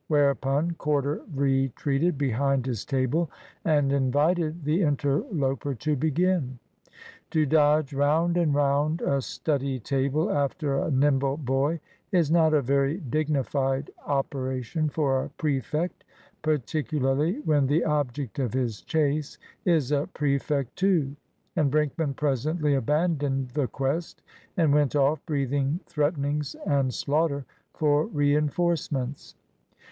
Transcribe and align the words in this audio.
Whereupon 0.07 0.71
Corder 0.79 1.21
retreated 1.31 2.17
behind 2.17 2.65
his 2.65 2.83
table 2.85 3.29
and 3.63 3.93
invited 3.93 4.65
the 4.65 4.81
interloper 4.81 5.75
to 5.75 5.95
begin. 5.95 6.57
To 7.29 7.45
dodge 7.45 7.93
round 7.93 8.35
and 8.35 8.55
round 8.55 9.01
a 9.03 9.21
study 9.21 9.79
table 9.79 10.31
after 10.31 10.79
a 10.79 10.89
nimble 10.89 11.37
boy 11.37 11.81
is 12.11 12.31
not 12.31 12.51
a 12.51 12.63
very 12.63 12.97
dignified 12.97 13.91
operation 14.03 14.89
for 14.89 15.23
a 15.25 15.29
prefect, 15.29 16.03
particularly 16.41 17.33
when 17.41 17.67
the 17.67 17.83
object 17.85 18.39
of 18.39 18.53
his 18.55 18.81
chase 18.81 19.37
is 19.65 19.91
a 19.91 20.07
prefect 20.15 20.75
too; 20.77 21.15
and 21.55 21.69
Brinkman 21.69 22.15
presently 22.15 22.73
abandoned 22.73 23.49
the 23.49 23.67
quest 23.67 24.23
and 24.57 24.73
went 24.73 24.95
off, 24.95 25.23
breathing 25.27 25.79
threatenings 25.85 26.55
and 26.65 26.91
slaughter, 26.91 27.45
for 27.75 28.07
reinforcements. 28.07 29.35